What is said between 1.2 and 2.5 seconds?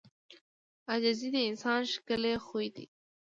د انسان ښکلی